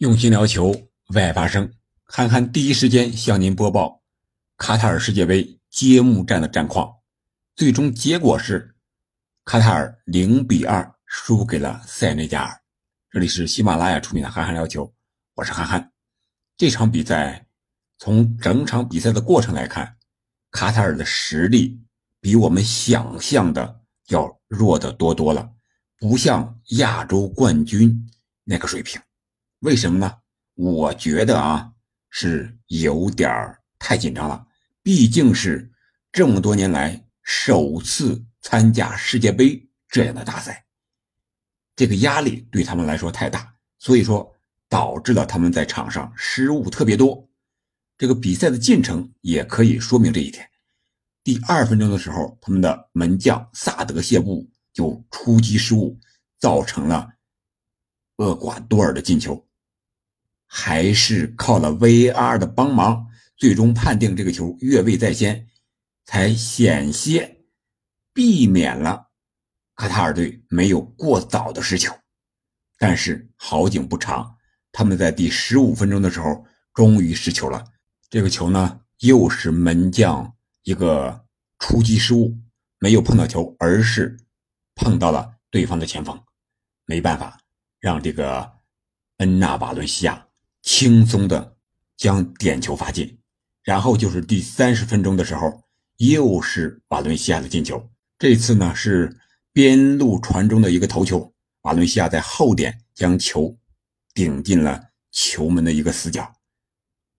[0.00, 0.74] 用心聊球，
[1.08, 1.70] 为爱发声。
[2.04, 4.00] 憨憨第一时间向您播报
[4.56, 6.90] 卡塔尔世界杯揭幕战的战况。
[7.54, 8.74] 最终结果是
[9.44, 12.62] 卡塔尔零比二输给了塞内加尔。
[13.10, 14.90] 这里是喜马拉雅出品的憨憨聊球，
[15.34, 15.92] 我是憨憨。
[16.56, 17.46] 这场比赛
[17.98, 19.98] 从整场比赛的过程来看，
[20.50, 21.78] 卡塔尔的实力
[22.22, 25.46] 比我们想象的要弱得多多了，
[25.98, 28.10] 不像亚洲冠军
[28.44, 28.98] 那个水平。
[29.60, 30.12] 为什么呢？
[30.54, 31.72] 我觉得啊，
[32.08, 33.30] 是有点
[33.78, 34.46] 太紧张了。
[34.82, 35.70] 毕竟是
[36.10, 40.64] 这么多年来首次参加世界杯这样的大赛，
[41.76, 44.34] 这个压力对他们来说太大，所以说
[44.68, 47.28] 导致了他们在场上失误特别多。
[47.98, 50.48] 这个比赛的进程也可以说明这一点。
[51.22, 56.00] 第二分钟的时候，他们的门将萨德谢布就出击失误，
[56.38, 57.10] 造成了
[58.16, 59.46] 厄瓜多尔的进球。
[60.52, 63.06] 还是靠了 VR 的帮忙，
[63.36, 65.46] 最终判定这个球越位在先，
[66.04, 67.44] 才险些
[68.12, 69.06] 避免了
[69.76, 71.94] 卡塔尔队没有过早的失球。
[72.78, 74.34] 但是好景不长，
[74.72, 77.64] 他们在第十五分钟的时候终于失球了。
[78.08, 81.26] 这个球呢，又是门将一个
[81.60, 82.36] 出击失误，
[82.80, 84.16] 没有碰到球，而是
[84.74, 86.20] 碰到了对方的前锋，
[86.86, 87.38] 没办法
[87.78, 88.50] 让这个
[89.18, 90.26] 恩纳瓦伦西亚。
[90.62, 91.56] 轻松的
[91.96, 93.18] 将点球罚进，
[93.62, 95.62] 然后就是第三十分钟的时候，
[95.96, 97.90] 又是瓦伦西亚的进球。
[98.18, 99.18] 这次呢是
[99.52, 103.56] 边路传中的一个头球，瓦伦西亚在后点将球
[104.14, 106.30] 顶进了球门的一个死角，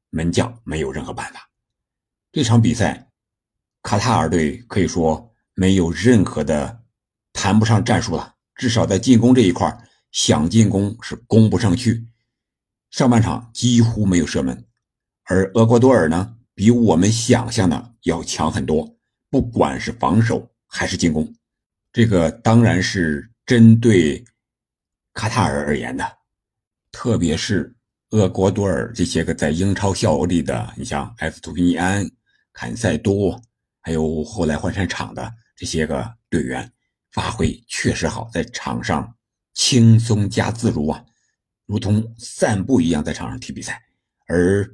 [0.10, 1.50] 门将没有任何办法。
[2.32, 3.10] 这场比赛，
[3.82, 6.84] 卡塔尔队可以说没有任何的
[7.34, 9.76] 谈不上战术了，至少在进攻这一块
[10.12, 12.08] 想进攻是攻不上去。
[12.92, 14.66] 上半场几乎没有射门，
[15.24, 18.98] 而厄瓜多尔呢，比我们想象的要强很多，
[19.30, 21.34] 不管是防守还是进攻，
[21.94, 24.24] 这个当然是针对
[25.14, 26.06] 卡塔尔而言的，
[26.92, 27.74] 特别是
[28.10, 32.06] 厄瓜多尔这些个在英超效力的，你像埃斯图皮尼安、
[32.52, 33.42] 坎塞多，
[33.80, 36.70] 还有后来换上场的这些个队员，
[37.14, 39.16] 发挥确实好，在场上
[39.54, 41.02] 轻松加自如啊。
[41.72, 43.82] 如同散步一样在场上踢比赛，
[44.28, 44.70] 而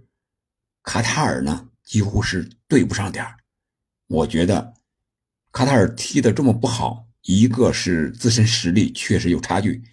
[0.81, 3.37] 卡塔尔呢几乎是对不上点儿
[4.07, 4.73] 我觉得
[5.51, 9.83] 卡塔尔踢的这么不好，一个是自身实力确实有差距，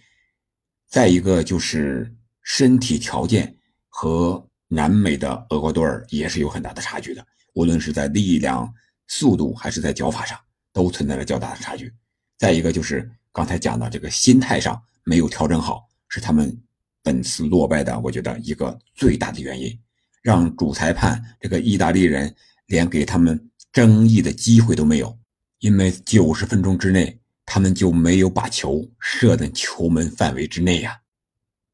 [0.87, 2.11] 再一个就是
[2.41, 3.55] 身体条件
[3.87, 7.23] 和南美的厄瓜多尔也是有很大的差距的，
[7.53, 8.73] 无论是在力量、
[9.09, 10.39] 速度还是在脚法上，
[10.73, 11.93] 都存在着较大的差距。
[12.35, 16.59] 再一个就是刚才讲的这个心态上没有调整好，是他们。
[17.05, 19.79] 本次落败的，我觉得一个最大的原因，
[20.23, 22.35] 让主裁判这个意大利人
[22.65, 23.39] 连给他们
[23.71, 25.15] 争议的机会都没有，
[25.59, 30.99] 因为九十分钟之内他们就没有把球射在球门范围之内呀。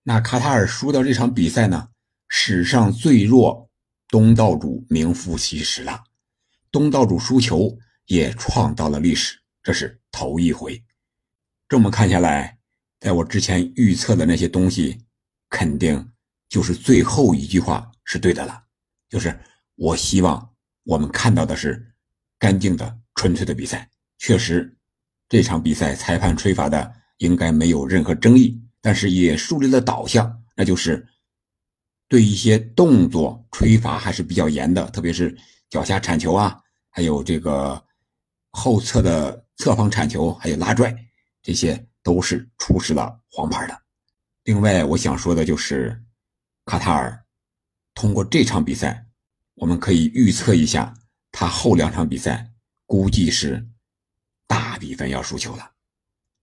[0.04, 1.88] 那卡塔尔输掉这场比赛呢，
[2.28, 3.70] 史上最弱
[4.10, 6.04] 东道主名副其实了，
[6.70, 7.78] 东道主输球
[8.08, 10.84] 也创造了历史，这是头一回。
[11.70, 12.58] 这么看下来，
[13.00, 15.00] 在我之前预测的那些东西。
[15.52, 16.12] 肯定
[16.50, 18.64] 就是最后一句话是对的了，
[19.08, 19.40] 就是
[19.76, 20.52] 我希望
[20.84, 21.94] 我们看到的是
[22.40, 23.88] 干净的、纯粹的比赛。
[24.18, 24.76] 确实，
[25.30, 31.08] 这场比赛裁判吹罚的应该没有任何争议，但是也树立了导向，那就是
[32.08, 35.38] 对一些动作吹罚还是比较严的，特别是
[35.70, 37.84] 脚下铲球啊，还有这个
[38.52, 40.96] 后侧的侧方铲球，还有拉拽，
[41.42, 43.81] 这些都是出示了黄牌的。
[44.44, 46.02] 另外，我想说的就是，
[46.66, 47.26] 卡塔尔
[47.94, 49.06] 通过这场比赛，
[49.54, 50.96] 我们可以预测一下，
[51.32, 52.52] 他后两场比赛
[52.88, 53.70] 估计是
[54.48, 55.74] 大比分要输球了。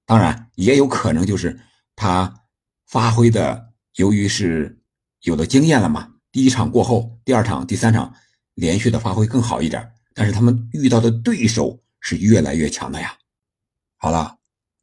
[0.06, 1.58] 当然，也有可能就是
[1.96, 2.44] 他
[2.86, 4.80] 发挥的，由于是
[5.22, 8.14] 有了经验了嘛，第一场过后，第二场、第三场
[8.54, 9.92] 连续的发挥更好一点。
[10.14, 13.18] 但是他们遇到的对手是越来越强的呀。
[13.96, 14.38] 好了，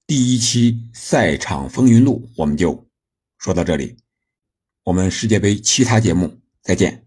[0.06, 2.85] 第一期赛场风云录我们就。
[3.46, 3.96] 说到这里，
[4.86, 7.05] 我们世界杯其他节目再见。